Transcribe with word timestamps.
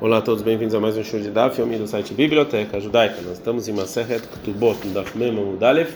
Olá 0.00 0.18
a 0.18 0.20
todos, 0.20 0.42
bem-vindos 0.42 0.74
a 0.74 0.80
mais 0.80 0.96
um 0.96 1.04
show 1.04 1.20
de 1.20 1.30
Daf, 1.30 1.54
filme 1.54 1.78
do 1.78 1.86
site 1.86 2.12
Biblioteca 2.12 2.80
Judaica. 2.80 3.22
Nós 3.22 3.34
estamos 3.34 3.68
em 3.68 3.72
Maseret 3.72 4.26
Ketubot, 4.26 4.84
no 4.84 4.92
Daf 4.92 5.16
Mem 5.16 5.30
Mudalef, 5.30 5.94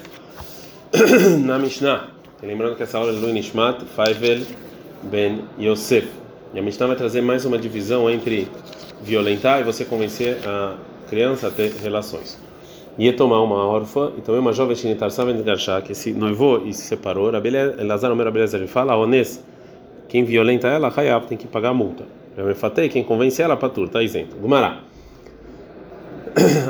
na 1.45 1.59
Mishnah. 1.59 2.07
Lembrando 2.41 2.77
que 2.77 2.85
essa 2.85 2.97
aula 2.97 3.11
é 3.11 3.17
Lui 3.17 3.33
Nishmat 3.33 3.85
Faivel 3.97 4.43
Ben 5.03 5.41
Yosef. 5.61 6.07
E 6.55 6.61
a 6.61 6.63
Mishnah 6.63 6.87
vai 6.87 6.95
trazer 6.95 7.23
mais 7.23 7.45
uma 7.45 7.59
divisão 7.59 8.09
entre 8.09 8.47
violentar 9.03 9.63
e 9.63 9.65
você 9.65 9.85
convencer 9.85 10.39
a 10.47 10.77
criança 11.11 11.49
a 11.49 11.51
ter 11.51 11.73
relações. 11.83 12.39
Ia 12.97 13.13
tomar 13.17 13.41
uma 13.41 13.67
órfã 13.67 14.13
e 14.17 14.21
também 14.21 14.41
uma 14.41 14.53
jovem 14.53 14.77
Shinitar 14.77 15.11
Saven 15.11 15.43
Garshá, 15.43 15.83
que 15.83 15.93
se 15.93 16.13
noivou 16.13 16.65
e 16.65 16.73
se 16.73 16.83
separou. 16.83 17.33
Lazar 17.33 18.13
Omer 18.13 18.29
Abeleza, 18.29 18.57
ele 18.57 18.69
fala, 18.69 18.97
honest, 18.97 19.41
quem 20.09 20.23
violenta 20.23 20.69
ela, 20.69 20.93
Hayab, 20.97 21.27
tem 21.27 21.37
que 21.37 21.49
pagar 21.49 21.71
a 21.71 21.75
multa. 21.75 22.05
Eu 22.39 22.55
fatei, 22.55 22.89
quem 22.89 23.03
convence 23.03 23.43
ela 23.43 23.57
para 23.57 23.69
tudo, 23.69 23.87
está 23.87 24.01
isento. 24.01 24.37
Gumará. 24.37 24.81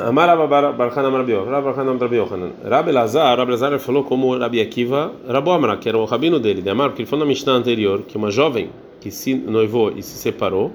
Amar 0.03 0.27
Amar 0.27 1.29
Yohanan. 1.29 2.51
Rabi 2.67 2.91
Lazar, 2.91 3.37
Rabi 3.37 3.51
Lazar 3.51 3.77
falou 3.77 4.03
como 4.03 4.35
Rabi 4.35 4.61
Akiva, 4.61 5.13
Rabo 5.27 5.51
Amra, 5.51 5.77
que 5.77 5.87
era 5.87 5.95
o 5.95 6.05
rabino 6.05 6.39
dele, 6.39 6.63
de 6.63 6.69
Amar, 6.71 6.89
porque 6.89 7.03
ele 7.03 7.09
falou 7.09 7.23
na 7.23 7.29
Mishnah 7.29 7.53
anterior 7.53 8.01
que 8.01 8.17
uma 8.17 8.31
jovem 8.31 8.71
que 8.99 9.11
se 9.11 9.35
noivou 9.35 9.91
e 9.95 10.01
se 10.01 10.17
separou 10.17 10.71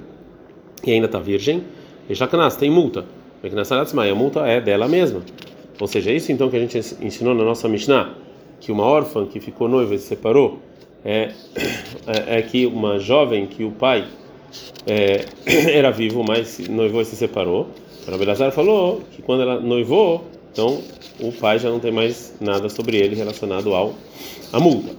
e 0.85 0.93
ainda 0.93 1.07
está 1.07 1.19
virgem, 1.19 1.65
e 2.09 2.15
já 2.15 2.29
tem 2.57 2.71
multa. 2.71 3.05
Porque 3.41 3.57
nessa 3.57 3.75
a 3.81 4.15
multa 4.15 4.47
é 4.47 4.61
dela 4.61 4.87
mesma. 4.87 5.23
Ou 5.81 5.89
seja, 5.89 6.13
é 6.13 6.15
isso 6.15 6.31
então 6.31 6.49
que 6.49 6.57
a 6.57 6.61
gente 6.61 6.79
ensinou 7.05 7.35
na 7.35 7.43
nossa 7.43 7.69
Mishnah, 7.69 8.11
que 8.61 8.71
uma 8.71 8.85
órfã 8.85 9.27
que 9.27 9.41
ficou 9.41 9.67
noiva 9.67 9.93
e 9.93 9.99
se 9.99 10.07
separou 10.07 10.61
é, 11.05 11.33
é, 12.07 12.39
é 12.39 12.43
que 12.43 12.65
uma 12.65 13.01
jovem 13.01 13.47
que 13.47 13.65
o 13.65 13.73
pai 13.73 14.05
é, 14.87 15.27
era 15.73 15.91
vivo, 15.91 16.23
mas 16.23 16.59
noivou 16.69 17.01
e 17.01 17.05
se 17.05 17.17
separou. 17.17 17.69
O 18.07 18.19
Belazar 18.19 18.53
falou 18.53 19.03
que 19.13 19.23
quando 19.23 19.43
ela 19.43 19.59
noivou, 19.61 20.25
então 20.53 20.81
o 21.21 21.33
pai 21.33 21.59
já 21.59 21.71
não 21.71 21.81
tem 21.81 21.91
mais 21.91 22.37
nada 22.41 22.69
sobre 22.69 22.99
ele 22.99 23.17
relacionado 23.17 23.75
ao 23.75 23.95
a 24.53 24.61
multa. 24.61 24.95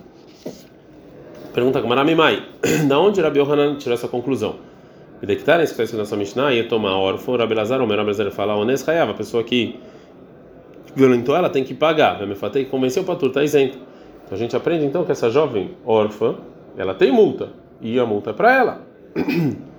Pergunta 1.53 1.81
com 1.81 1.87
Maramimai, 1.87 2.43
da 2.87 2.99
onde 2.99 3.21
Rabi 3.21 3.39
Yohanan 3.39 3.75
tirou 3.77 3.93
essa 3.93 4.07
conclusão? 4.07 4.55
E 5.21 5.25
de 5.25 5.35
que 5.35 5.41
está 5.41 5.63
escrito 5.63 5.93
na 5.93 5.99
nossa 5.99 6.17
Mishnah, 6.17 6.53
ia 6.53 6.67
tomar 6.67 6.97
órfão, 6.97 7.37
Rabi 7.37 7.53
Lazar, 7.53 7.81
o 7.81 7.87
Belazar 7.87 8.29
fala, 8.31 8.55
Ones 8.55 8.87
Hayav, 8.87 9.11
a 9.11 9.13
pessoa 9.13 9.43
que 9.43 9.79
violentou 10.93 11.35
ela 11.35 11.49
tem 11.49 11.63
que 11.63 11.73
pagar, 11.73 12.25
me 12.27 12.35
fatei 12.35 12.65
convenceu 12.65 13.03
para 13.03 13.15
tudo, 13.15 13.29
está 13.29 13.43
isento. 13.43 13.77
Então 14.25 14.35
a 14.35 14.37
gente 14.37 14.55
aprende 14.55 14.85
então 14.85 15.05
que 15.05 15.11
essa 15.11 15.29
jovem 15.29 15.71
órfã, 15.85 16.35
ela 16.75 16.93
tem 16.93 17.11
multa, 17.11 17.49
e 17.79 17.99
a 17.99 18.05
multa 18.05 18.31
é 18.31 18.33
para 18.33 18.53
ela. 18.53 18.84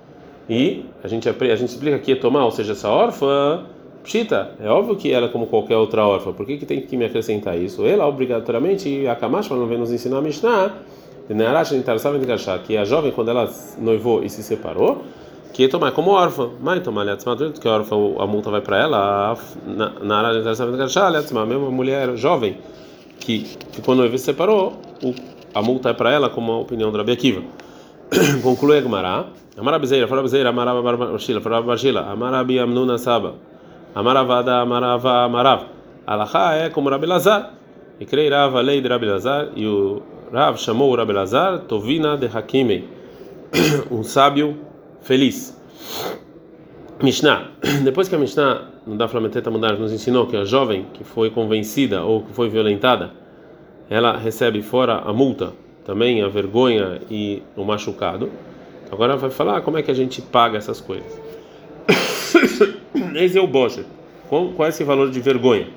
E 0.49 0.85
a 1.03 1.07
gente, 1.09 1.27
a 1.27 1.55
gente 1.55 1.69
explica 1.69 1.97
aqui 1.97 2.15
tomar, 2.15 2.45
ou 2.45 2.51
seja, 2.51 2.71
essa 2.71 2.87
órfã, 2.87 3.65
pshita, 4.01 4.51
é 4.61 4.69
óbvio 4.69 4.95
que 4.95 5.11
ela 5.11 5.25
é 5.25 5.29
como 5.29 5.45
qualquer 5.47 5.75
outra 5.75 6.05
órfã. 6.05 6.31
Por 6.31 6.45
que, 6.45 6.57
que 6.57 6.65
tem 6.65 6.79
que 6.79 6.95
me 6.95 7.03
acrescentar 7.03 7.57
isso? 7.57 7.85
Ela, 7.85 8.07
obrigatoriamente, 8.07 9.05
a 9.07 9.15
Kamash, 9.15 9.49
não 9.49 9.67
vem 9.67 9.77
nos 9.77 9.91
ensinar 9.91 10.19
a 10.19 10.21
Mishnah, 10.21 10.71
que 12.65 12.77
a 12.77 12.85
jovem, 12.85 13.11
quando 13.11 13.29
ela 13.29 13.51
noivou 13.77 14.23
e 14.23 14.29
se 14.29 14.41
separou, 14.41 15.03
que 15.51 15.67
tomar 15.67 15.91
como 15.91 16.11
órfã. 16.11 16.49
Mas 16.61 16.81
tomar 16.81 17.05
que 17.59 17.67
a 17.67 17.71
órfã, 17.71 17.95
a 18.19 18.25
multa 18.25 18.49
vai 18.49 18.61
para 18.61 18.79
ela, 18.79 19.37
na 20.01 20.17
área 20.17 20.41
a 20.41 21.45
mesma 21.45 21.69
mulher 21.69 22.15
jovem 22.15 22.57
que 23.19 23.45
ficou 23.73 23.95
noiva 23.95 24.17
se 24.17 24.23
separou, 24.23 24.73
a 25.53 25.61
multa 25.61 25.89
é 25.89 25.93
para 25.93 26.09
ela, 26.09 26.29
como 26.29 26.53
a 26.53 26.59
opinião 26.59 26.89
do 26.89 26.97
Rabi 26.97 27.11
Akiva. 27.11 27.41
Conclui 28.41 28.77
a 28.77 28.81
Gemara. 28.81 29.27
Amara 29.57 29.79
Bezeira, 29.79 30.07
fala 30.07 30.21
Bezeira, 30.21 30.49
Amara 30.49 30.71
Barshila, 30.73 31.41
fala 31.41 31.61
Barshila, 31.61 32.09
Amara 32.09 32.43
Bi 32.43 32.57
Amnuna 32.57 32.97
Saba, 32.97 33.35
Amara 33.93 34.23
Vada, 34.23 34.61
Amarava, 34.61 35.25
Amarav. 35.25 35.65
Alahá 36.05 36.53
é 36.55 36.69
como 36.69 36.89
Rabi 36.89 37.05
Lazar. 37.05 37.53
E 37.99 38.05
creio 38.05 38.31
Rav 38.31 38.55
a 38.55 38.61
lei 38.61 38.79
de 38.79 38.87
Rabi 38.87 39.07
Lazar, 39.07 39.49
e 39.55 39.65
o 39.65 40.01
Rav 40.31 40.57
chamou 40.57 40.91
o 40.91 40.95
Rabi 40.95 41.11
Lazar, 41.11 41.59
Tovina 41.67 42.15
de 42.15 42.27
Hakimei, 42.27 42.87
um 43.91 44.03
sábio 44.03 44.57
feliz. 45.01 45.59
Mishnah. 47.03 47.51
Depois 47.83 48.07
que 48.07 48.15
a 48.15 48.19
Mishnah, 48.19 48.69
no 48.85 48.95
da 48.95 49.07
Flameteta 49.07 49.51
Mudar, 49.51 49.77
nos 49.77 49.91
ensinou 49.91 50.27
que 50.27 50.37
a 50.37 50.45
jovem 50.45 50.85
que 50.93 51.03
foi 51.03 51.29
convencida 51.29 52.03
ou 52.03 52.23
que 52.23 52.31
foi 52.31 52.47
violentada, 52.47 53.11
ela 53.89 54.15
recebe 54.15 54.61
fora 54.61 54.99
a 54.99 55.11
multa 55.11 55.51
também 55.87 56.21
a 56.21 56.27
vergonha 56.27 56.99
e 57.09 57.41
o 57.55 57.63
machucado. 57.63 58.29
Agora 58.91 59.15
vai 59.15 59.29
falar 59.29 59.61
como 59.61 59.77
é 59.77 59.81
que 59.81 59.89
a 59.89 59.93
gente 59.93 60.21
paga 60.21 60.57
essas 60.57 60.81
coisas. 60.81 61.17
Esse 63.15 63.37
é 63.37 63.41
o 63.41 63.47
Bosch. 63.47 63.85
Qual, 64.27 64.49
qual 64.49 64.65
é 64.65 64.69
esse 64.69 64.83
valor 64.83 65.09
de 65.09 65.21
vergonha? 65.21 65.67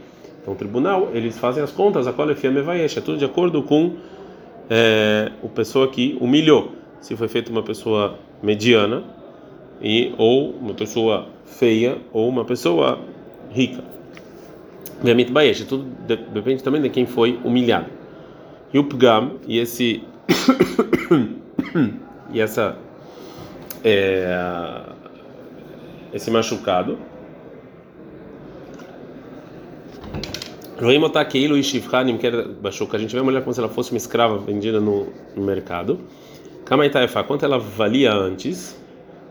Então, 0.42 0.54
o 0.54 0.56
tribunal, 0.56 1.10
eles 1.14 1.38
fazem 1.38 1.62
as 1.62 1.70
contas, 1.70 2.08
a 2.08 2.12
qual 2.12 2.28
é 2.28 2.32
é 2.32 3.00
tudo 3.00 3.18
de 3.18 3.24
acordo 3.24 3.62
com 3.62 3.94
é, 4.68 5.30
o 5.42 5.48
pessoa 5.48 5.86
que 5.86 6.18
humilhou. 6.20 6.72
Se 7.00 7.14
foi 7.14 7.28
feita 7.28 7.52
uma 7.52 7.62
pessoa 7.62 8.18
mediana, 8.42 9.04
e 9.80 10.12
ou 10.18 10.50
uma 10.50 10.74
pessoa 10.74 11.28
feia, 11.44 11.98
ou 12.12 12.28
uma 12.28 12.44
pessoa 12.44 12.98
rica. 13.52 13.84
Obviamente, 14.98 15.30
Baesh, 15.30 15.64
tudo 15.64 15.84
depende 16.32 16.64
também 16.64 16.82
de 16.82 16.90
quem 16.90 17.06
foi 17.06 17.38
humilhado. 17.44 17.99
E 18.72 18.78
o 18.78 18.84
Pgam, 18.84 19.36
e 19.46 19.58
esse. 19.58 20.02
e 22.32 22.40
essa. 22.40 22.76
É, 23.82 24.82
esse 26.12 26.30
machucado. 26.30 26.98
Roim 30.80 31.02
Otakeilo 31.02 31.58
e 31.58 31.62
Shivhanim, 31.62 32.16
que 32.16 32.26
era 32.26 32.48
machuca. 32.62 32.96
A 32.96 33.00
gente 33.00 33.12
vê 33.12 33.20
a 33.20 33.24
mulher 33.24 33.42
como 33.42 33.52
se 33.52 33.60
ela 33.60 33.68
fosse 33.68 33.92
uma 33.92 33.98
escrava 33.98 34.38
vendida 34.38 34.80
no, 34.80 35.08
no 35.36 35.42
mercado. 35.42 36.00
Kamaitaifa, 36.64 37.22
quanto 37.24 37.44
ela 37.44 37.58
valia 37.58 38.12
antes, 38.12 38.80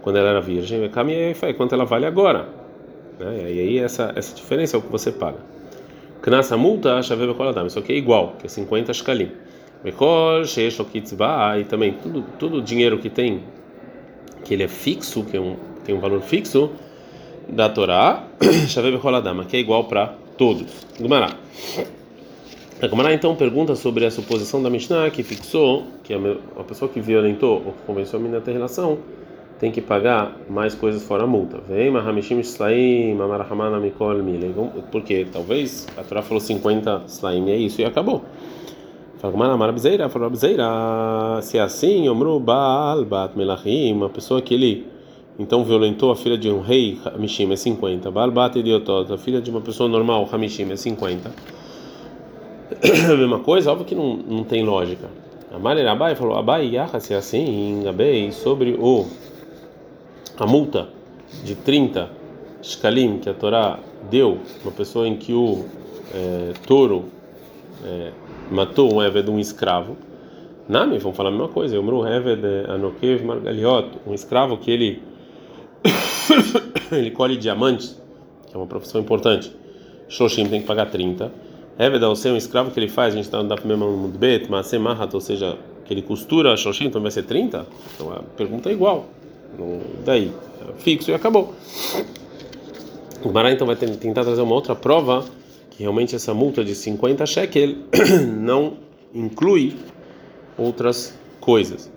quando 0.02 0.18
ela 0.18 0.30
era 0.30 0.42
virgem. 0.42 0.88
Kamaitaifa, 0.90 1.54
quanto 1.54 1.74
ela 1.74 1.86
vale 1.86 2.06
agora. 2.06 2.50
Né? 3.20 3.52
E 3.52 3.60
aí 3.60 3.80
essa, 3.80 4.14
essa 4.16 4.36
diferença 4.36 4.76
é 4.76 4.80
o 4.80 4.82
que 4.82 4.92
você 4.92 5.12
paga. 5.12 5.40
Knasa 6.22 6.58
multa, 6.58 7.02
Shaveh 7.02 7.28
Bekol 7.28 7.50
Adam. 7.50 7.68
Isso 7.68 7.80
aqui 7.80 7.94
é 7.94 7.96
igual, 7.96 8.36
que 8.40 8.46
é 8.46 8.50
50 8.50 8.94
shkalim. 8.94 9.32
Bekol, 9.84 10.44
Sheish 10.46 10.78
Kitzba, 10.92 11.58
e 11.60 11.64
também 11.64 11.94
tudo, 11.94 12.26
tudo 12.38 12.62
dinheiro 12.62 12.98
que 13.00 13.10
tem, 13.10 13.44
que 14.44 14.54
ele 14.54 14.64
é 14.64 14.68
fixo, 14.68 15.24
que 15.24 15.38
é 15.38 15.40
um, 15.40 15.56
tem 15.86 15.96
um 15.96 16.00
valor 16.00 16.22
fixo, 16.22 16.72
da 17.48 17.70
Torá, 17.70 18.28
Shaveh 18.68 18.92
Bekol 18.92 19.16
Adam, 19.16 19.44
que 19.46 19.56
é 19.56 19.60
igual 19.60 19.86
para 19.86 20.14
todos. 20.38 20.86
Gumará. 21.00 21.36
A 22.82 22.88
Gumará 22.88 23.14
então 23.14 23.36
pergunta 23.36 23.76
sobre 23.76 24.06
a 24.06 24.12
suposição 24.12 24.64
da 24.64 24.70
Mishnah 24.70 25.10
que 25.10 25.22
fixou 25.22 25.86
que 26.02 26.14
a 26.14 26.64
pessoa 26.64 26.90
que 26.90 27.02
violentou 27.02 27.62
ou 27.66 27.74
que 27.74 27.82
convenceu 27.86 28.18
a 28.18 28.22
menina 28.22 28.38
a 28.38 28.42
ter 28.42 28.54
relação 28.54 29.00
tem 29.60 29.72
que 29.72 29.82
pagar 29.82 30.38
mais 30.50 30.74
coisas 30.74 31.04
fora 31.04 31.24
a 31.24 31.28
multa. 31.28 31.60
Vem, 31.68 31.92
Mahamishim 31.92 32.40
Slaim, 32.40 33.20
Amarahamana 33.20 33.80
Mikol. 33.80 34.16
Porque 34.92 35.28
talvez 35.32 35.86
a 35.98 36.04
Torá 36.04 36.22
falou 36.22 36.40
50 36.40 37.04
Slaim 37.08 37.50
é 37.50 37.58
isso 37.58 37.82
e 37.82 37.86
acabou. 37.86 38.24
Se 41.42 41.58
é 41.58 41.62
assim, 41.62 42.08
Omru 42.08 42.40
Baal 42.40 43.04
Bat 43.04 43.38
Melachim, 43.38 43.92
uma 43.92 44.10
pessoa 44.10 44.42
que 44.42 44.54
ele 44.54 44.88
então 45.38 45.64
violentou 45.64 46.12
a 46.12 46.16
filha 46.16 46.38
de 46.38 46.50
um 46.50 46.62
rei, 46.62 46.98
Hamishim 47.06 47.52
é 47.52 47.56
50. 47.58 48.10
Baal 48.12 48.32
Bat 48.32 48.60
Idiotot, 48.60 49.12
a 49.12 49.18
filha 49.18 49.42
de 49.42 49.50
uma 49.52 49.60
pessoa 49.60 49.90
normal, 49.90 50.28
Hamishim 50.32 50.72
é 50.72 50.78
50. 50.78 51.32
a 51.32 53.16
mesma 53.18 53.40
coisa, 53.40 53.72
óbvio 53.72 53.86
que 53.86 53.96
não, 53.96 54.16
não 54.16 54.44
tem 54.46 54.64
lógica. 54.64 55.10
Amar 55.52 55.78
Abai 55.80 56.16
falou, 56.16 56.38
Abai 56.38 56.68
Yaha, 56.68 57.00
se 57.00 57.14
é 57.14 57.18
assim, 57.18 57.82
Gabei, 57.84 58.32
sobre 58.32 58.78
o 58.80 59.08
a 60.40 60.48
multa 60.48 60.88
de 61.44 61.54
30 61.54 62.10
shkalim 62.62 63.20
que 63.20 63.30
a 63.30 63.34
Torá 63.34 63.80
deu, 64.10 64.40
uma 64.64 64.72
pessoa 64.72 65.08
em 65.08 65.18
que 65.18 65.34
o 65.34 65.66
é, 66.14 66.54
touro 66.66 67.06
é, 67.84 68.12
matou 68.52 68.94
um 68.94 69.04
Eved, 69.04 69.30
um 69.30 69.40
escravo, 69.40 69.98
Nami, 70.68 70.98
vão 71.00 71.14
falar 71.14 71.30
a 71.30 71.32
mesma 71.32 71.48
coisa, 71.48 71.76
Yomru 71.76 72.08
Eved 72.08 72.44
Anokev 72.70 73.24
Margaliot, 73.24 73.90
um 74.06 74.14
escravo 74.14 74.58
que 74.58 74.72
ele 74.72 75.02
ele 76.92 77.12
colhe 77.12 77.38
diamantes, 77.38 78.00
que 78.48 78.56
é 78.56 78.58
uma 78.58 78.68
profissão 78.68 79.02
importante, 79.02 79.52
Shoshim 80.08 80.48
tem 80.48 80.62
que 80.62 80.68
pagar 80.68 80.90
30, 80.90 81.32
Eved, 81.78 82.04
ao 82.04 82.16
ser 82.16 82.32
um 82.32 82.38
escravo 82.38 82.72
que 82.72 82.80
ele 82.80 82.90
faz, 82.90 83.14
a 83.14 83.18
gente 83.18 83.26
está 83.26 83.42
no 83.42 84.08
Bet, 84.08 84.50
mas 84.50 84.72
ou 85.14 85.22
seja, 85.22 85.58
que 85.86 85.94
ele 85.94 86.02
costura 86.02 86.56
Shoshim, 86.56 86.86
então 86.86 87.02
vai 87.02 87.12
ser 87.12 87.24
30? 87.24 87.66
Então 87.96 88.12
a 88.12 88.22
pergunta 88.36 88.70
é 88.70 88.74
igual. 88.74 89.08
Daí, 90.06 90.32
fixo 90.78 91.12
e 91.12 91.14
acabou. 91.14 91.54
O 93.24 93.32
Mará 93.32 93.52
então 93.52 93.68
vai 93.68 93.76
tentar 93.76 94.24
trazer 94.24 94.42
uma 94.42 94.56
outra 94.56 94.76
prova 94.76 95.26
que 95.72 95.84
realmente 95.84 96.16
essa 96.16 96.34
multa 96.34 96.64
de 96.64 96.74
50 96.74 97.26
shekel 97.26 97.76
não 98.38 98.78
inclui 99.14 99.76
outras 100.58 101.18
coisas. 101.40 101.92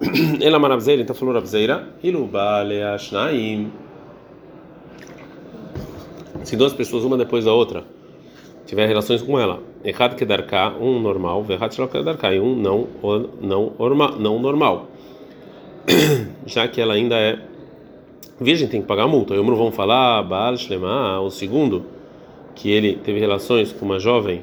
Ela 0.40 0.58
maravzeira, 0.58 1.02
então 1.02 1.14
falou 1.14 1.34
ravzeira, 1.34 1.88
ilu 2.02 2.26
bale 2.26 2.82
ashnaim, 2.82 3.70
Se 6.44 6.56
duas 6.56 6.72
pessoas, 6.72 7.04
uma 7.04 7.16
depois 7.16 7.44
da 7.44 7.52
outra, 7.52 7.84
tiver 8.66 8.86
relações 8.86 9.22
com 9.22 9.38
ela, 9.38 9.62
errado 9.84 10.16
que 10.16 10.24
darká, 10.24 10.70
um 10.80 11.00
normal, 11.00 11.44
errado 11.48 11.88
que 11.88 12.02
darká, 12.02 12.34
e 12.34 12.40
um 12.40 12.56
não, 12.56 12.88
não, 13.40 13.72
não 14.18 14.38
normal. 14.38 14.88
Já 16.46 16.66
que 16.68 16.80
ela 16.80 16.94
ainda 16.94 17.16
é 17.16 17.38
virgem, 18.40 18.68
tem 18.68 18.80
que 18.80 18.86
pagar 18.86 19.04
a 19.04 19.08
multa. 19.08 19.34
Eu 19.34 19.44
não 19.44 19.54
vamos 19.54 19.74
falar, 19.74 20.22
Baal 20.22 20.56
Shlema, 20.56 21.20
o 21.20 21.30
segundo, 21.30 21.84
que 22.54 22.70
ele 22.70 22.94
teve 22.96 23.18
relações 23.20 23.72
com 23.72 23.84
uma 23.84 23.98
jovem 23.98 24.42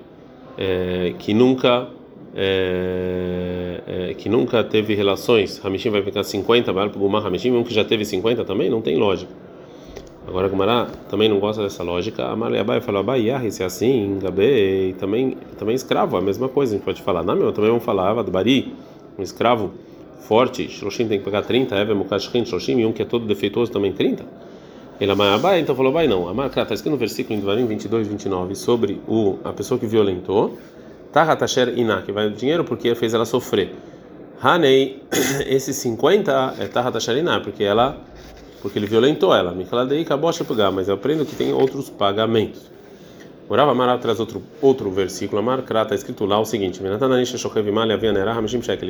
é, 0.57 1.13
que 1.19 1.33
nunca 1.33 1.87
é, 2.35 3.81
é, 3.87 4.13
que 4.13 4.29
nunca 4.29 4.63
teve 4.63 4.93
relações, 4.93 5.59
Hamishim 5.63 5.89
vai 5.89 6.03
ficar 6.03 6.23
50, 6.23 6.71
Baal 6.71 6.89
Pugumar 6.89 7.25
Hamishim, 7.25 7.51
um 7.51 7.63
que 7.63 7.73
já 7.73 7.83
teve 7.83 8.05
50 8.05 8.45
também, 8.45 8.69
não 8.69 8.81
tem 8.81 8.97
lógica. 8.97 9.31
Agora 10.27 10.47
Gumará 10.47 10.87
também 11.09 11.27
não 11.27 11.39
gosta 11.39 11.63
dessa 11.63 11.81
lógica. 11.81 12.23
Amalei 12.23 12.59
Abai 12.59 12.81
falou 12.81 12.99
Abai 12.99 13.23
se 13.49 13.63
é 13.63 13.65
assim, 13.65 14.19
Gabei, 14.21 14.93
também 14.93 15.35
também 15.57 15.73
escravo, 15.73 16.17
a 16.17 16.21
mesma 16.21 16.47
coisa, 16.47 16.73
a 16.73 16.77
gente 16.77 16.85
pode 16.85 17.01
falar. 17.01 17.23
Não, 17.23 17.35
meu, 17.35 17.51
também 17.51 17.71
vamos 17.71 17.83
falar 17.83 18.13
Bari, 18.23 18.71
um 19.17 19.23
escravo 19.23 19.71
forte, 20.19 20.69
Shloshim 20.69 21.07
tem 21.07 21.19
que 21.19 21.25
pagar 21.25 21.43
30, 21.43 21.75
Eve 21.75 21.93
Mukashrin 21.93 22.45
Shloshim, 22.45 22.79
e 22.79 22.85
um 22.85 22.91
que 22.91 23.01
é 23.01 23.05
todo 23.05 23.25
defeituoso 23.25 23.71
também 23.71 23.91
30. 23.91 24.23
Ele 24.99 25.11
Amai 25.11 25.33
Abai, 25.33 25.59
então 25.61 25.75
falou 25.75 25.91
Abai 25.91 26.07
não. 26.07 26.27
Amar, 26.27 26.47
está 26.47 26.73
escrito 26.73 26.91
no 26.91 26.97
versículo 26.97 27.35
em 27.35 27.39
Devarim 27.39 27.65
22, 27.65 28.07
29 28.07 28.55
sobre 28.55 29.01
o 29.07 29.37
a 29.43 29.53
pessoa 29.53 29.79
que 29.79 29.85
violentou. 29.85 30.57
Tahatasher 31.11 31.77
Iná, 31.77 32.01
que 32.01 32.11
vai 32.11 32.27
o 32.27 32.31
dinheiro 32.31 32.63
porque 32.63 32.93
fez 32.95 33.13
ela 33.13 33.25
sofrer. 33.25 33.73
Hanei, 34.41 35.01
esses 35.47 35.75
50 35.77 36.55
é 36.59 36.67
Tahatasher 36.67 37.17
Iná, 37.17 37.39
porque 37.39 37.63
ela 37.63 37.97
porque 38.61 38.77
ele 38.77 38.87
violentou 38.87 39.33
ela. 39.33 39.55
Acabou 40.01 40.31
de 40.31 40.43
pagar, 40.43 40.69
mas 40.71 40.89
eu 40.89 40.95
aprendo 40.95 41.25
que 41.25 41.33
tem 41.33 41.53
outros 41.53 41.89
pagamentos. 41.89 42.69
Morava 43.49 43.71
Amar 43.71 43.97
traz 43.99 44.19
outro 44.19 44.43
outro 44.61 44.91
versículo. 44.91 45.39
Amar 45.39 45.61
está 45.61 45.95
escrito 45.95 46.25
lá 46.25 46.37
o 46.39 46.45
seguinte: 46.45 46.81
Ele 46.83 46.97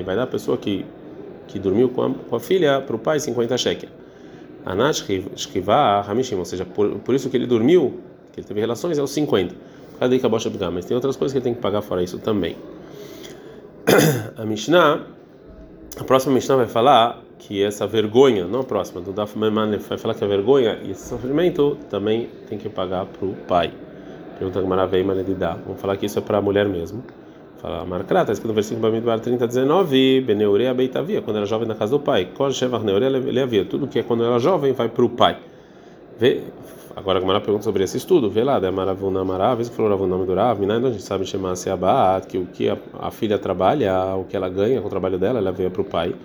vai 0.04 0.16
dar 0.16 0.24
a 0.24 0.28
pessoa 0.28 0.58
que 0.58 0.84
que 1.50 1.60
dormiu 1.60 1.90
com 1.90 2.04
a, 2.04 2.14
com 2.14 2.36
a 2.36 2.40
filha 2.40 2.80
para 2.80 2.96
o 2.96 3.00
pai 3.00 3.20
50 3.20 3.58
shekel. 3.58 3.90
Anash 4.66 5.06
Shkiva 5.36 6.02
Hamishim, 6.08 6.36
ou 6.36 6.46
seja, 6.46 6.64
por, 6.64 7.00
por 7.00 7.16
isso 7.16 7.30
que 7.30 7.36
ele 7.36 7.48
dormiu, 7.48 8.00
que 8.32 8.40
ele 8.40 8.48
teve 8.48 8.60
relações, 8.60 8.98
é 8.98 9.02
os 9.02 9.12
50. 9.12 9.56
Cadê 10.00 10.20
que 10.20 10.30
de 10.30 10.58
pagar? 10.58 10.72
Mas 10.72 10.86
tem 10.86 10.96
outras 10.96 11.16
coisas 11.18 11.34
que 11.34 11.40
ele 11.40 11.44
tem 11.44 11.54
que 11.54 11.60
pagar 11.60 11.82
fora 11.82 12.04
isso 12.04 12.20
também. 12.20 12.56
A 14.38 14.46
Mishnah, 14.46 15.06
a 16.00 16.04
próxima 16.04 16.34
Mishnah 16.36 16.56
vai 16.56 16.68
falar 16.68 17.22
que 17.40 17.64
essa 17.64 17.88
vergonha, 17.88 18.46
não 18.46 18.62
a 18.62 18.64
próxima, 18.64 19.02
do 19.02 19.12
Daf 19.12 19.38
Memanef, 19.38 19.90
vai 19.90 19.98
falar 19.98 20.14
que 20.14 20.24
a 20.24 20.28
vergonha 20.28 20.80
e 20.84 20.92
esse 20.92 21.10
sofrimento 21.10 21.78
também 21.90 22.30
tem 22.48 22.58
que 22.58 22.70
pagar 22.70 23.06
para 23.06 23.26
o 23.26 23.34
pai. 23.48 23.74
Pergunta 24.38 24.62
Maravei 24.62 25.04
Maledidá. 25.04 25.58
Vamos 25.66 25.82
falar 25.82 25.98
que 25.98 26.06
isso 26.06 26.20
é 26.20 26.22
para 26.22 26.38
a 26.38 26.42
mulher 26.42 26.68
mesmo. 26.68 27.04
Fala 27.62 27.86
Marcrá, 27.86 28.22
está 28.22 28.32
escrito 28.32 28.48
no 28.48 28.54
versículo 28.54 28.88
Bamidbar 28.88 29.20
30, 29.20 29.46
19, 29.46 30.22
Beneurea 30.22 30.74
Beitavia, 30.74 31.22
quando 31.22 31.38
era 31.38 31.46
jovem 31.46 31.68
na 31.68 31.76
casa 31.76 31.92
do 31.92 32.00
pai. 32.00 32.30
Kol 32.34 32.52
Shevach 32.52 32.86
Neurea 32.86 33.10
Leavia, 33.10 33.66
tudo 33.66 33.86
que 33.86 34.00
é 34.00 34.04
quando 34.04 34.24
era 34.24 34.40
jovem 34.40 34.72
vai 34.72 34.88
para 34.88 35.04
o 35.04 35.10
pai. 35.10 35.38
Vê, 36.18 36.44
agora 36.96 37.18
a 37.18 37.22
Gamara 37.22 37.42
pergunta 37.42 37.66
sobre 37.66 37.84
esse 37.84 37.98
estudo. 37.98 38.30
Vê 38.30 38.46
lá, 38.46 38.60
da 38.60 38.72
Maravuna 38.72 39.26
Marav, 39.26 39.58
vez 39.58 39.68
que 39.68 39.76
falou 39.76 39.92
Ravunam 39.92 40.26
Durav, 40.26 40.58
Minai, 40.58 40.78
a 40.78 40.90
gente 40.90 41.04
sabe 41.04 41.26
chamar 41.26 41.58
se 41.58 41.70
abat, 41.70 42.26
que 42.28 42.38
o 42.38 42.46
que 42.46 42.70
a, 42.70 42.78
a, 42.98 43.12
filha 43.12 43.38
trabalha, 43.38 44.16
o 44.16 44.24
que 44.24 44.38
ela 44.38 44.48
ganha 44.48 44.80
com 44.80 44.88
o 44.88 44.90
trabalho 44.90 45.18
dela, 45.18 45.40
ela 45.40 45.52
veio 45.52 45.70
para 45.70 45.82
o 45.82 45.86
pai. 45.86 46.16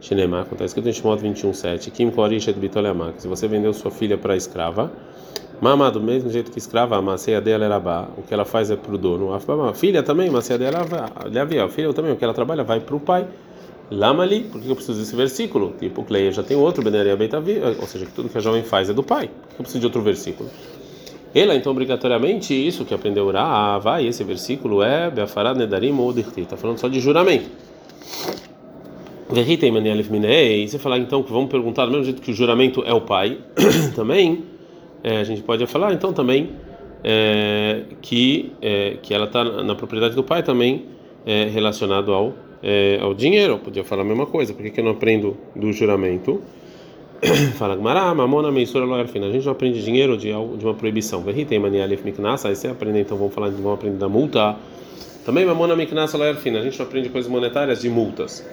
Shinemar, 0.00 0.46
está 0.50 0.64
escrito 0.64 0.88
em 0.88 0.92
Shemot 0.92 1.22
21.7, 1.22 1.90
Kim 1.90 2.10
Korish 2.10 2.48
et 2.48 2.58
Bitolemak, 2.58 3.20
se 3.20 3.28
você 3.28 3.48
vendeu 3.48 3.72
sua 3.72 3.90
filha 3.90 4.16
para 4.16 4.36
escrava, 4.36 4.92
Mamá, 5.58 5.88
do 5.88 6.02
mesmo 6.02 6.28
jeito 6.28 6.50
que 6.50 6.58
escrava, 6.58 6.98
a 6.98 7.02
maceia 7.02 7.40
dela 7.40 7.64
era 7.64 7.80
bá, 7.80 8.08
o 8.18 8.22
que 8.22 8.34
ela 8.34 8.44
faz 8.44 8.70
é 8.70 8.76
para 8.76 8.94
o 8.94 8.98
dono. 8.98 9.32
A 9.32 9.72
filha 9.72 10.02
também, 10.02 10.28
a 10.28 10.32
maceia 10.32 10.58
dela 10.58 10.80
a 10.80 11.68
filha 11.68 11.92
também, 11.94 12.12
o 12.12 12.16
que 12.16 12.22
ela 12.22 12.34
trabalha 12.34 12.62
vai 12.62 12.78
para 12.78 12.94
o 12.94 13.00
pai. 13.00 13.26
Lamali, 13.90 14.40
por 14.40 14.60
que 14.60 14.68
eu 14.68 14.74
preciso 14.74 14.98
desse 14.98 15.16
versículo? 15.16 15.72
Tipo, 15.78 16.04
Cleia 16.04 16.30
já 16.30 16.42
tem 16.42 16.56
outro, 16.56 16.84
Beneria 16.84 17.16
Beitavi, 17.16 17.58
ou 17.80 17.86
seja, 17.86 18.04
que 18.04 18.12
tudo 18.12 18.28
que 18.28 18.36
a 18.36 18.40
jovem 18.40 18.64
faz 18.64 18.90
é 18.90 18.92
do 18.92 19.02
pai. 19.02 19.28
Por 19.28 19.48
que 19.48 19.60
eu 19.60 19.62
preciso 19.62 19.80
de 19.80 19.86
outro 19.86 20.02
versículo? 20.02 20.50
Ela, 21.34 21.54
então, 21.54 21.72
obrigatoriamente, 21.72 22.52
isso 22.52 22.84
que 22.84 22.92
aprendeu 22.92 23.26
Ura, 23.26 23.78
vai, 23.78 24.06
esse 24.06 24.22
versículo 24.24 24.82
é 24.82 25.10
Beafarad 25.10 25.56
Nedarim 25.56 25.98
ou 25.98 26.10
está 26.18 26.56
falando 26.56 26.78
só 26.78 26.88
de 26.88 27.00
juramento. 27.00 27.48
Verritem 27.48 28.36
Manielif 28.36 28.44
Minei, 28.44 29.14
e 29.14 29.15
você 30.68 30.78
falar 30.78 30.98
então 30.98 31.22
que 31.22 31.32
vamos 31.32 31.50
perguntar 31.50 31.84
do 31.86 31.90
mesmo 31.90 32.04
jeito 32.04 32.22
que 32.22 32.30
o 32.30 32.34
juramento 32.34 32.82
é 32.86 32.92
o 32.92 33.00
pai, 33.00 33.38
também 33.96 34.44
é, 35.02 35.18
a 35.18 35.24
gente 35.24 35.42
pode 35.42 35.66
falar 35.66 35.92
então 35.92 36.12
também 36.12 36.50
é, 37.02 37.82
que 38.00 38.52
é, 38.62 38.96
que 39.02 39.12
ela 39.12 39.26
está 39.26 39.44
na 39.44 39.74
propriedade 39.74 40.14
do 40.14 40.22
pai 40.22 40.42
também 40.42 40.86
é, 41.24 41.44
relacionado 41.44 42.12
ao 42.12 42.34
é, 42.62 42.98
ao 43.00 43.14
dinheiro. 43.14 43.54
Eu 43.54 43.58
podia 43.58 43.84
falar 43.84 44.02
a 44.02 44.04
mesma 44.04 44.26
coisa. 44.26 44.52
Por 44.52 44.68
que, 44.68 44.80
eu 44.80 44.84
não 44.84 44.92
aprendo 44.92 45.36
do 45.54 45.72
juramento? 45.72 46.42
Fala 47.56 47.76
Gmará, 47.76 48.14
mamona 48.14 48.50
meisura 48.50 48.84
loerfina. 48.84 49.26
A 49.26 49.30
gente 49.30 49.44
não 49.44 49.52
aprende 49.52 49.82
dinheiro 49.82 50.16
de, 50.16 50.28
de 50.28 50.64
uma 50.64 50.74
proibição. 50.74 51.22
Verritem 51.22 51.58
manialif 51.58 52.02
miknasa. 52.04 52.48
Aí 52.48 52.56
você 52.56 52.68
aprende, 52.68 53.00
então 53.00 53.16
vamos 53.16 53.34
falar, 53.34 53.50
vamos 53.50 53.74
aprender 53.74 53.98
da 53.98 54.08
multa. 54.08 54.56
Também 55.24 55.44
mamona 55.44 55.76
miknasa 55.76 56.18
loerfina. 56.18 56.58
A 56.58 56.62
gente 56.62 56.78
não 56.78 56.86
aprende 56.86 57.08
coisas 57.08 57.30
monetárias 57.30 57.80
de 57.80 57.88
multas. 57.88 58.44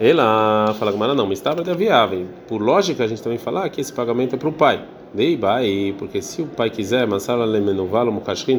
Ela 0.00 0.74
fala 0.78 0.92
Gmará, 0.92 1.14
não, 1.14 1.26
mas 1.26 1.38
estava 1.38 1.62
viável. 1.74 2.26
Por 2.46 2.62
lógica, 2.62 3.02
a 3.02 3.06
gente 3.06 3.22
também 3.22 3.38
fala 3.38 3.68
que 3.68 3.80
esse 3.80 3.92
pagamento 3.92 4.36
é 4.36 4.38
para 4.38 4.48
o 4.48 4.52
pai. 4.52 4.84
Dei 5.12 5.36
bai, 5.36 5.94
porque 5.98 6.22
se 6.22 6.42
o 6.42 6.46
pai 6.46 6.70
quiser, 6.70 7.06
masala 7.06 7.44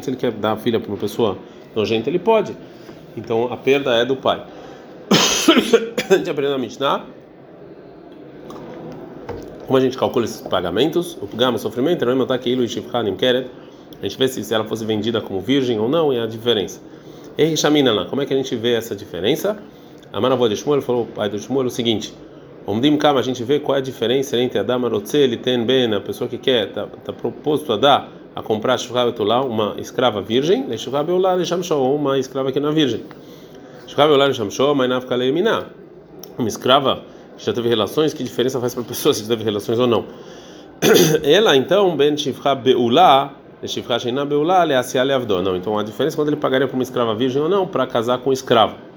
se 0.04 0.10
ele 0.10 0.16
quer 0.16 0.32
dar 0.32 0.52
a 0.52 0.56
filha 0.56 0.78
para 0.78 0.88
uma 0.88 0.98
pessoa 0.98 1.38
nojenta, 1.74 2.10
ele 2.10 2.18
pode. 2.18 2.54
Então 3.16 3.50
a 3.52 3.56
perda 3.56 3.96
é 3.96 4.04
do 4.04 4.16
pai. 4.16 4.44
a 6.10 6.16
gente 6.16 6.28
aprende 6.28 6.50
na 6.50 6.58
Mishnah 6.58 7.04
como 9.70 9.78
a 9.78 9.80
gente 9.80 9.96
calcula 9.96 10.24
esses 10.24 10.40
pagamentos, 10.40 11.16
o 11.22 11.28
gama 11.28 11.56
sofrimento, 11.56 12.04
não 12.04 12.10
é 12.10 12.14
que 12.36 12.50
a 14.00 14.02
gente 14.02 14.18
vê 14.18 14.26
se 14.26 14.52
ela 14.52 14.64
fosse 14.64 14.84
vendida 14.84 15.20
como 15.20 15.40
virgem 15.40 15.78
ou 15.78 15.88
não 15.88 16.12
e 16.12 16.18
a 16.18 16.26
diferença. 16.26 16.80
E 17.38 17.44
como 18.06 18.20
é 18.20 18.26
que 18.26 18.34
a 18.34 18.36
gente 18.36 18.56
vê 18.56 18.72
essa 18.72 18.96
diferença? 18.96 19.62
A 20.12 20.20
Maravó 20.20 20.48
de 20.48 20.56
Shmuel 20.56 20.82
falou, 20.82 21.06
pai 21.06 21.28
do 21.28 21.38
Shmuel, 21.38 21.66
o 21.66 21.70
seguinte: 21.70 22.12
Omdim 22.66 22.96
Kama, 22.96 23.20
a 23.20 23.22
gente 23.22 23.44
vê 23.44 23.60
qual 23.60 23.76
é 23.76 23.78
a 23.78 23.82
diferença 23.82 24.36
entre 24.36 24.58
a 24.58 24.62
Dama 24.64 24.88
Rotzeli 24.88 25.36
Ten 25.36 25.64
Ben, 25.64 25.94
a 25.94 26.00
pessoa 26.00 26.28
que 26.28 26.36
quer, 26.36 26.68
está 26.68 26.86
tá 26.86 27.12
proposto 27.12 27.72
a 27.72 27.76
dar, 27.76 28.08
a 28.34 28.42
comprar 28.42 28.76
Shukhabetulá, 28.76 29.40
uma 29.40 29.76
escrava 29.78 30.20
virgem, 30.20 30.66
e 30.68 30.76
Shukhabetulá 30.76 31.42
Shamshó, 31.44 31.80
uma 31.94 32.18
escrava 32.18 32.50
que 32.50 32.58
não 32.58 32.70
é 32.70 32.72
virgem. 32.72 33.04
Shukhabetulá 33.86 34.32
Shamshó, 34.32 34.74
Mainaf 34.74 35.06
Kaleiminah, 35.06 35.66
uma 36.36 36.48
escrava 36.48 37.02
que 37.38 37.44
já 37.46 37.52
teve 37.52 37.68
relações, 37.68 38.12
que 38.12 38.24
diferença 38.24 38.58
faz 38.60 38.74
para 38.74 38.82
a 38.82 38.86
pessoa 38.86 39.14
se 39.14 39.28
teve 39.28 39.44
relações 39.44 39.78
ou 39.78 39.86
não? 39.86 40.06
Ela 41.22 41.56
então, 41.56 41.96
Ben 41.96 42.16
Shifra 42.16 42.56
Beulá, 42.56 43.32
Shifra 43.64 43.98
Sheina 44.00 44.24
Beulá, 44.24 44.64
Leasia 44.64 45.04
Leavdó. 45.04 45.40
Não, 45.40 45.56
então 45.56 45.78
a 45.78 45.84
diferença 45.84 46.16
é 46.16 46.18
quando 46.18 46.28
ele 46.28 46.36
pagaria 46.36 46.66
para 46.66 46.74
uma 46.74 46.82
escrava 46.82 47.14
virgem 47.14 47.40
ou 47.40 47.48
não, 47.48 47.64
para 47.64 47.86
casar 47.86 48.18
com 48.18 48.30
um 48.30 48.32
escravo. 48.32 48.89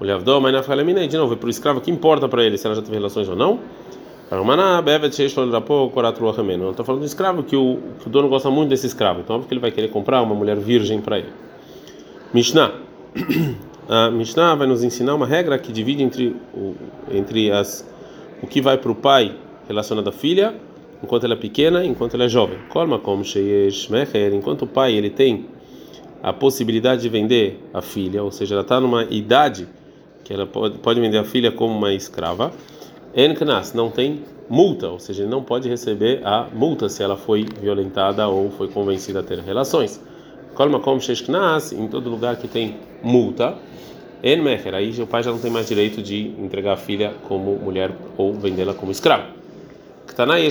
O 0.00 0.04
Leavdó, 0.04 0.40
mas 0.40 0.52
na 0.52 0.62
Falemina, 0.62 1.06
de 1.06 1.16
novo, 1.18 1.34
é 1.34 1.36
para 1.36 1.46
o 1.46 1.50
escravo, 1.50 1.80
que 1.80 1.90
importa 1.90 2.26
para 2.26 2.42
ele 2.42 2.56
se 2.56 2.66
ela 2.66 2.74
já 2.74 2.80
teve 2.80 2.94
relações 2.94 3.28
ou 3.28 3.36
não? 3.36 3.60
Não 4.30 4.38
estou 6.70 6.86
falando 6.86 7.02
do 7.02 7.06
escravo 7.06 7.42
que 7.42 7.54
o, 7.54 7.78
que 8.00 8.06
o 8.06 8.10
dono 8.10 8.28
gosta 8.28 8.50
muito 8.50 8.70
desse 8.70 8.86
escravo, 8.86 9.20
então 9.20 9.36
óbvio 9.36 9.48
que 9.48 9.52
ele 9.52 9.60
vai 9.60 9.70
querer 9.70 9.88
comprar 9.88 10.22
uma 10.22 10.34
mulher 10.34 10.56
virgem 10.56 11.00
para 11.00 11.18
ele. 11.18 11.28
Mishnah. 12.32 12.72
A 13.90 14.08
Mishnah 14.08 14.54
vai 14.54 14.68
nos 14.68 14.84
ensinar 14.84 15.16
uma 15.16 15.26
regra 15.26 15.58
que 15.58 15.72
divide 15.72 16.04
entre, 16.04 16.36
o, 16.54 16.76
entre 17.10 17.50
as, 17.50 17.84
o 18.40 18.46
que 18.46 18.60
vai 18.60 18.78
para 18.78 18.92
o 18.92 18.94
pai 18.94 19.34
relacionado 19.66 20.06
à 20.06 20.12
filha, 20.12 20.54
enquanto 21.02 21.24
ela 21.24 21.34
é 21.34 21.36
pequena, 21.36 21.84
enquanto 21.84 22.14
ela 22.14 22.22
é 22.22 22.28
jovem. 22.28 22.56
Enquanto 24.32 24.62
o 24.62 24.66
pai 24.68 24.94
ele 24.94 25.10
tem 25.10 25.46
a 26.22 26.32
possibilidade 26.32 27.02
de 27.02 27.08
vender 27.08 27.60
a 27.74 27.82
filha, 27.82 28.22
ou 28.22 28.30
seja, 28.30 28.54
ela 28.54 28.62
está 28.62 28.80
numa 28.80 29.02
idade 29.10 29.66
que 30.24 30.32
ela 30.32 30.46
pode, 30.46 30.78
pode 30.78 31.00
vender 31.00 31.18
a 31.18 31.24
filha 31.24 31.50
como 31.50 31.76
uma 31.76 31.92
escrava. 31.92 32.52
Enknas 33.14 33.74
não 33.74 33.90
tem 33.90 34.22
multa, 34.48 34.88
ou 34.88 34.98
seja, 34.98 35.22
ele 35.22 35.30
não 35.30 35.42
pode 35.42 35.68
receber 35.68 36.20
a 36.24 36.48
multa 36.52 36.88
se 36.88 37.02
ela 37.02 37.16
foi 37.16 37.46
violentada 37.60 38.26
ou 38.28 38.50
foi 38.50 38.68
convencida 38.68 39.20
a 39.20 39.22
ter 39.22 39.38
relações. 39.40 40.00
Kolmakom 40.54 40.98
Sheshknas, 41.00 41.72
em 41.72 41.88
todo 41.88 42.10
lugar 42.10 42.36
que 42.36 42.48
tem 42.48 42.76
multa, 43.02 43.56
En 44.22 44.42
Mecher, 44.42 44.74
aí 44.74 44.90
o 45.00 45.06
pai 45.06 45.22
já 45.22 45.30
não 45.30 45.38
tem 45.38 45.50
mais 45.50 45.66
direito 45.66 46.02
de 46.02 46.34
entregar 46.38 46.74
a 46.74 46.76
filha 46.76 47.14
como 47.26 47.56
mulher 47.56 47.90
ou 48.18 48.34
vendê-la 48.34 48.74
como 48.74 48.92
escrava. 48.92 49.24
Ktanai 50.06 50.46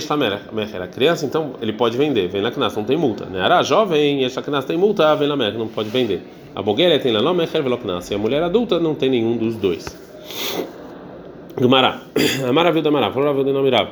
Mecher, 0.52 0.82
a 0.82 0.88
criança 0.88 1.24
então 1.24 1.54
ele 1.62 1.72
pode 1.72 1.96
vender, 1.96 2.28
vem 2.28 2.40
lá 2.40 2.50
Knas, 2.50 2.74
não 2.74 2.82
tem 2.82 2.96
multa. 2.96 3.26
Né? 3.26 3.38
Era 3.38 3.62
jovem, 3.62 4.26
Knas 4.28 4.64
tem 4.64 4.76
multa, 4.76 5.14
vem 5.14 5.28
lá 5.28 5.36
não 5.36 5.68
pode 5.68 5.88
vender. 5.88 6.20
A 6.54 6.62
bogueira 6.62 6.98
tem 6.98 7.12
lá 7.12 7.32
mecher 7.32 7.62
veloknas. 7.62 8.10
E 8.10 8.14
a 8.14 8.18
mulher 8.18 8.42
adulta 8.42 8.78
não 8.80 8.94
tem 8.94 9.10
nenhum 9.10 9.36
dos 9.36 9.56
dois. 9.56 9.86
Gumará. 11.56 12.02
A 12.46 12.52
maravilha 12.52 12.82
da 12.84 12.90
Mará. 12.90 13.10
Falou 13.10 13.28
Rav 13.28 13.44
de 13.44 13.52
Nomirav. 13.52 13.88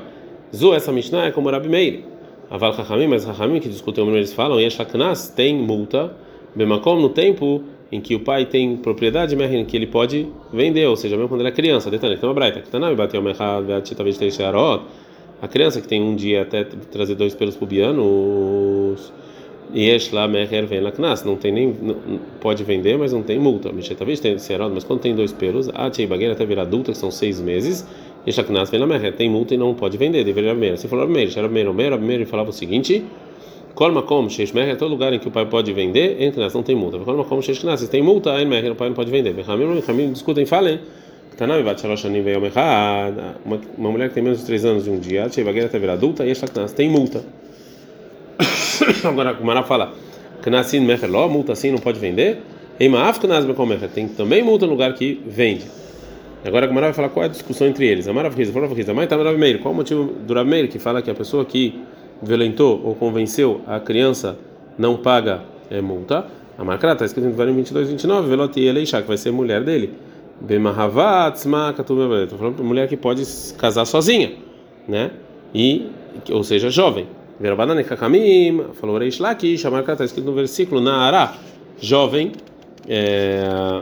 Zu, 0.55 0.75
essa 0.75 0.91
Mishnah 0.91 1.27
é 1.27 1.31
como 1.31 1.51
Rabi 1.51 1.69
Meir. 1.69 2.05
Aval 2.51 2.73
Chachamim, 2.73 3.07
mas 3.07 3.25
Chachamim 3.25 3.61
que 3.61 3.69
discutem 3.69 4.03
o 4.03 4.17
eles 4.17 4.33
falam, 4.33 4.59
Yesh 4.59 4.79
Knas 4.91 5.29
tem 5.29 5.55
multa, 5.55 6.15
Bemakom 6.55 6.99
no 6.99 7.11
tempo 7.11 7.63
em 7.93 8.01
que 8.01 8.15
o 8.15 8.21
pai 8.21 8.47
tem 8.47 8.77
propriedade, 8.77 9.35
em 9.35 9.65
que 9.67 9.77
ele 9.77 9.87
pode 9.87 10.27
vender, 10.53 10.87
ou 10.87 10.97
seja, 10.97 11.15
mesmo 11.17 11.29
quando 11.29 11.43
ele 11.43 11.51
é 11.51 11.53
criança. 11.53 11.91
Detalhe, 11.91 12.17
tem 12.17 12.27
uma 12.27 12.35
braita, 12.35 12.61
que 12.61 12.79
na 12.79 12.95
bateu 12.95 13.23
talvez 13.97 14.19
a 15.41 15.49
criança 15.49 15.81
que 15.81 15.87
tem 15.87 16.03
um 16.03 16.17
dia 16.17 16.43
até 16.43 16.65
trazer 16.65 17.15
dois 17.15 17.35
pelos 17.35 17.55
pubianos, 17.55 19.13
Yesh 19.75 20.13
lá 20.13 20.27
meher 20.27 20.67
vem 20.67 20.81
lá 20.81 20.91
knas, 20.91 21.25
não 21.25 21.37
tem 21.37 21.53
nem 21.53 21.77
pode 22.41 22.65
vender, 22.65 22.97
mas 22.97 23.13
não 23.13 23.23
tem 23.23 23.39
multa. 23.39 23.71
Talvez 23.97 24.21
tem 24.21 24.39
serado, 24.39 24.73
mas 24.73 24.85
quando 24.85 25.01
tem 25.01 25.15
dois 25.15 25.33
pelos, 25.33 25.69
a 25.75 25.91
tchei 25.91 26.07
bagueira 26.07 26.33
até 26.33 26.47
virar 26.47 26.63
adulta, 26.63 26.93
que 26.93 26.99
são 26.99 27.11
seis 27.11 27.41
meses, 27.41 27.87
Yesh 28.27 28.39
knas 28.39 28.71
vem 28.71 28.81
lá 28.81 28.87
meher, 28.87 29.15
tem 29.15 29.29
multa 29.29 29.55
e 29.55 29.57
não 29.57 29.75
pode 29.75 29.99
vender, 29.99 30.25
deveria 30.25 30.51
primeiro. 30.51 30.77
Se 30.79 30.89
falou 30.89 31.05
primeiro, 31.05 31.31
era 31.31 31.49
primeiro, 31.49 31.73
primeiro, 31.75 32.23
ele 32.23 32.31
falava 32.31 32.51
o 32.51 32.53
seguinte: 32.53 33.05
Colma 33.75 34.03
como 34.03 34.29
sheish 34.29 34.53
meher, 34.53 34.77
todo 34.77 34.91
lugar 34.91 35.13
em 35.13 35.19
que 35.19 35.29
o 35.29 35.31
pai 35.31 35.47
pode 35.47 35.73
vender, 35.73 36.21
em 36.21 36.33
knas 36.33 36.53
não 36.53 36.63
tem 36.63 36.75
multa. 36.75 36.99
Colma 36.99 37.25
como 37.25 37.43
sheish 37.43 37.61
knas, 37.61 37.81
se 37.81 37.89
tem 37.89 38.03
multa, 38.03 38.33
aí 38.33 38.45
meher, 38.45 38.73
o 38.73 38.75
pai 38.75 38.89
não 38.89 38.97
pode 38.97 39.11
vender. 39.11 39.39
Ramim, 39.43 39.81
Ramim 39.87 40.13
discutem, 40.13 40.45
falem. 40.45 40.81
Veio 42.25 42.41
uma 43.77 43.91
mulher 43.93 44.09
que 44.09 44.15
tem 44.15 44.23
menos 44.23 44.41
de 44.41 44.45
três 44.47 44.65
anos 44.65 44.83
de 44.83 44.91
um 44.91 44.99
dia, 44.99 45.29
tchei 45.29 45.45
bagueira 45.45 45.69
até 45.69 45.79
virar 45.79 45.93
adulta, 45.93 46.27
Yesh 46.27 46.41
knas 46.41 46.73
tem 46.73 46.91
multa. 46.91 47.23
Agora, 49.05 49.37
o 49.41 49.45
Mará 49.45 49.63
fala, 49.63 49.93
Knasin 50.43 50.81
Mecherló, 50.81 51.29
multa 51.29 51.53
assim 51.53 51.71
não 51.71 51.79
pode 51.79 51.99
vender. 51.99 52.43
Eimaaf 52.81 53.19
Knas 53.21 53.45
Mecher, 53.45 53.89
tem 53.89 54.07
também 54.09 54.43
multa 54.43 54.67
no 54.67 54.73
lugar 54.73 54.95
que 54.95 55.21
vende. 55.27 55.67
Agora 56.45 56.67
a 56.67 56.73
Mará 56.73 56.87
vai 56.89 56.95
falar 56.95 57.09
qual 57.09 57.25
é 57.25 57.27
a 57.27 57.31
discussão 57.31 57.67
entre 57.67 57.87
eles. 57.87 58.07
A 58.07 58.13
Mara 58.13 58.31
Friza, 58.31 58.53
a 58.57 58.69
Friza, 58.69 58.95
mas 58.95 59.09
tá 59.09 59.17
Rav 59.17 59.37
Meir. 59.37 59.59
Qual 59.59 59.75
o 59.75 59.77
motivo 59.77 60.05
do 60.05 60.35
Rav 60.35 60.49
Meir 60.49 60.69
que 60.69 60.79
fala 60.79 61.03
que 61.03 61.11
a 61.11 61.15
pessoa 61.15 61.45
que 61.45 61.81
violentou 62.23 62.81
ou 62.85 62.95
convenceu 62.95 63.61
a 63.67 63.81
criança 63.81 64.39
não 64.79 64.97
paga 64.97 65.43
é, 65.69 65.81
multa? 65.81 66.27
A 66.57 66.65
marca 66.65 66.93
está 66.93 67.05
escrito 67.05 67.29
em 67.29 67.33
Varim 67.33 67.55
22, 67.55 67.89
29, 67.91 68.29
Veloti 68.29 68.61
Eleishá, 68.61 69.01
que 69.01 69.07
vai 69.07 69.17
ser 69.17 69.31
mulher 69.31 69.63
dele. 69.63 69.93
Estou 70.43 72.39
falando 72.39 72.65
mulher 72.65 72.89
que 72.89 72.97
pode 72.97 73.23
casar 73.57 73.85
sozinha, 73.85 74.33
né? 74.87 75.11
E, 75.55 75.87
ou 76.31 76.43
seja, 76.43 76.71
jovem. 76.71 77.07
Verabanane 77.41 77.85
Kakamim, 77.85 78.73
falou 78.75 78.99
Reish 78.99 79.21
Lakish, 79.21 79.65
a 79.65 79.71
marca 79.71 79.93
está 79.93 80.05
escrito 80.05 80.27
no 80.27 80.35
versículo, 80.35 80.81
na 80.81 80.97
Ará, 80.97 81.35
jovem, 81.81 82.33
é, 82.89 83.81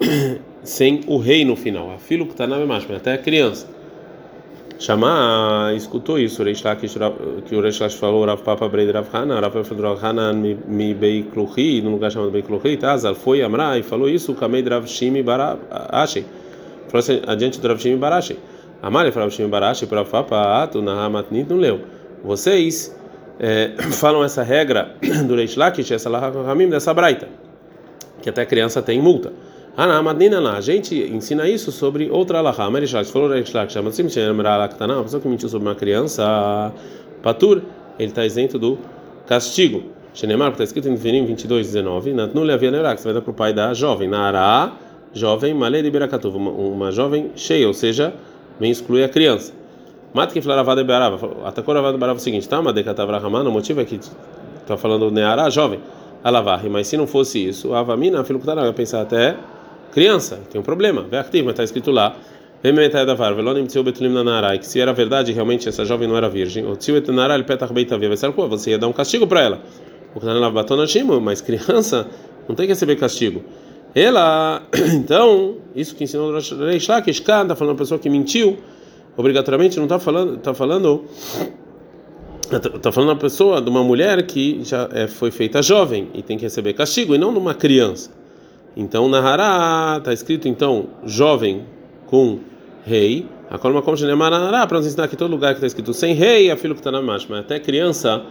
sem 0.64 1.02
o 1.06 1.18
rei 1.18 1.44
no 1.44 1.56
final, 1.56 1.92
a 1.92 1.98
filho 1.98 2.24
que 2.24 2.32
está 2.32 2.46
na 2.46 2.56
Memashma, 2.56 2.96
até 2.96 3.12
a 3.12 3.18
criança. 3.18 3.68
Chamar, 4.78 5.74
escutou 5.74 6.18
isso, 6.18 6.42
Reish 6.42 6.62
Lakish, 6.62 6.96
que 7.44 7.54
o 7.54 7.60
Reish 7.60 7.80
Lakish 7.80 7.98
falou, 7.98 8.24
Rav 8.24 8.40
Papa 8.42 8.66
Breid 8.66 8.90
Rav 8.90 9.08
Hanan, 9.12 9.40
Rav 9.40 9.52
Papa 9.52 9.74
Rav 9.74 10.02
Hanan 10.02 10.32
mi 10.66 10.94
Beikluhi, 10.94 11.82
num 11.82 11.90
lugar 11.90 12.10
chamado 12.10 12.30
Beikluhi, 12.30 12.78
Tazal, 12.78 13.14
foi 13.14 13.42
Amra 13.42 13.78
e 13.78 13.82
falou 13.82 14.08
isso, 14.08 14.32
o 14.32 14.34
Kamei 14.34 14.62
Rav 14.62 14.86
Shimi 14.86 15.22
Barashi, 15.22 16.24
falou 16.88 17.00
assim, 17.00 17.20
adiante 17.26 17.60
do 17.60 17.68
Rav 17.68 17.78
Shimi 17.78 17.96
Barashi. 17.96 18.38
Amar, 18.82 19.06
Rav 19.06 19.30
Shimi 19.30 19.50
Barashi, 19.50 19.86
Rav 19.86 20.08
Papa, 20.08 20.62
Atu, 20.62 20.80
Nahamatnit, 20.80 21.46
não 21.50 21.58
leu 21.58 21.95
vocês 22.24 22.94
é, 23.38 23.72
falam 23.92 24.24
essa 24.24 24.42
regra 24.42 24.94
do 25.26 25.34
Reish 25.34 25.56
Lakish, 25.56 25.90
essa 25.90 26.08
Lahamim 26.08 26.68
dessa 26.68 26.92
braita, 26.92 27.28
que 28.22 28.28
até 28.28 28.44
criança 28.44 28.82
tem 28.82 29.00
multa. 29.00 29.32
Ah, 29.76 29.86
não, 29.86 30.46
a 30.48 30.60
gente 30.62 30.94
ensina 30.94 31.46
isso 31.46 31.70
sobre 31.70 32.08
outra 32.10 32.40
Laha. 32.40 32.70
Reish 32.70 33.10
falou 33.10 33.28
Reish 33.28 33.52
Lakish, 33.52 33.76
mas 33.76 33.94
se 33.94 34.02
a 34.02 35.02
pessoa 35.02 35.20
que 35.20 35.28
mentiu 35.28 35.48
sobre 35.50 35.68
uma 35.68 35.74
criança, 35.74 36.72
Patur, 37.22 37.60
ele 37.98 38.08
está 38.08 38.24
isento 38.24 38.58
do 38.58 38.78
castigo. 39.26 39.96
Shenemar, 40.14 40.52
está 40.52 40.64
escrito 40.64 40.88
em 40.88 40.94
Vinim 40.94 41.26
22, 41.26 41.66
19, 41.66 42.14
Natnule 42.14 42.50
havia 42.50 42.70
Nerak, 42.70 42.98
você 42.98 43.08
vai 43.08 43.12
dar 43.12 43.20
para 43.20 43.30
o 43.30 43.34
pai 43.34 43.52
da 43.52 43.74
jovem, 43.74 44.08
Nará, 44.08 44.72
jovem, 45.12 45.52
Malé 45.52 45.82
de 45.82 45.90
uma, 46.28 46.50
uma 46.50 46.90
jovem 46.90 47.32
cheia, 47.36 47.66
ou 47.66 47.74
seja, 47.74 48.14
vem 48.58 48.70
excluir 48.70 49.04
a 49.04 49.10
criança. 49.10 49.52
Mata 50.12 50.32
que 50.32 50.40
falaravada 50.40 50.82
bearava. 50.82 51.46
Atacou 51.46 51.74
ravada 51.74 51.96
bearava 51.98 52.18
o 52.18 52.22
seguinte, 52.22 52.48
tá? 52.48 52.60
Madecatavra 52.62 53.18
ramana, 53.18 53.48
o 53.48 53.52
motivo 53.52 53.80
é 53.80 53.84
que 53.84 54.00
tá 54.66 54.76
falando 54.76 55.10
neará, 55.10 55.48
jovem. 55.50 55.80
Alavar, 56.24 56.64
mas 56.68 56.88
se 56.88 56.96
não 56.96 57.06
fosse 57.06 57.46
isso, 57.46 57.72
a 57.72 57.80
avamina, 57.80 58.24
filho 58.24 58.40
que 58.40 58.46
vai 58.46 58.72
pensar 58.72 59.02
até 59.02 59.36
criança, 59.92 60.40
tem 60.50 60.60
um 60.60 60.64
problema. 60.64 61.06
Vai 61.08 61.20
ativo, 61.20 61.44
mas 61.44 61.52
está 61.52 61.64
escrito 61.64 61.90
lá. 61.90 62.16
Que 64.58 64.66
se 64.66 64.80
era 64.80 64.92
verdade, 64.92 65.32
realmente 65.32 65.68
essa 65.68 65.84
jovem 65.84 66.08
não 66.08 66.16
era 66.16 66.28
virgem. 66.28 66.64
Você 66.64 66.92
ia 68.70 68.78
dar 68.78 68.88
um 68.88 68.92
castigo 68.92 69.26
para 69.26 69.40
ela. 69.40 69.60
Mas 71.22 71.40
criança 71.40 72.08
não 72.48 72.54
tem 72.54 72.66
que 72.66 72.72
receber 72.72 72.96
castigo. 72.96 73.44
Ela, 73.94 74.62
então, 74.94 75.56
isso 75.74 75.94
que 75.94 76.04
ensinou 76.04 76.30
o 76.30 76.34
Reish 76.34 76.88
está 76.88 77.54
falando 77.54 77.72
uma 77.72 77.78
pessoa 77.78 77.98
que 77.98 78.10
mentiu 78.10 78.58
obrigatoriamente 79.16 79.76
não 79.76 79.84
está 79.84 79.98
falando, 79.98 80.36
está 80.36 80.52
falando, 80.52 81.04
está 82.74 82.92
falando 82.92 83.10
uma 83.10 83.16
pessoa, 83.16 83.60
de 83.60 83.70
uma 83.70 83.82
mulher 83.82 84.24
que 84.26 84.62
já 84.62 84.88
é, 84.92 85.06
foi 85.06 85.30
feita 85.30 85.62
jovem 85.62 86.08
e 86.14 86.22
tem 86.22 86.36
que 86.36 86.44
receber 86.44 86.74
castigo 86.74 87.14
e 87.14 87.18
não 87.18 87.32
de 87.32 87.38
uma 87.38 87.54
criança. 87.54 88.10
Então 88.76 89.08
na 89.08 89.20
Hará 89.20 89.96
está 89.98 90.12
escrito 90.12 90.46
então 90.46 90.88
jovem 91.04 91.64
com 92.06 92.40
rei. 92.84 93.26
A 93.48 93.58
colma 93.58 93.80
como 93.80 93.96
para 93.96 94.78
nos 94.78 94.86
ensinar 94.86 95.08
que 95.08 95.16
todo 95.16 95.30
lugar 95.30 95.50
que 95.50 95.58
está 95.58 95.66
escrito 95.66 95.94
sem 95.94 96.14
rei 96.14 96.50
é 96.50 96.56
filho 96.56 96.74
que 96.74 96.80
está 96.80 96.90
na 96.90 97.00
marcha, 97.00 97.26
mas 97.30 97.40
até 97.40 97.58
criança 97.58 98.22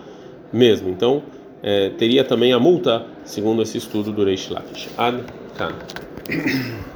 mesmo. 0.52 0.90
Então 0.90 1.24
é, 1.64 1.90
teria 1.90 2.24
também 2.24 2.54
a 2.54 2.60
multa 2.60 3.06
segundo 3.24 3.62
esse 3.62 3.78
estudo 3.78 4.12
do 4.12 4.24
Reish 4.24 4.50
Lakish. 4.50 4.90
Ad. 4.98 5.24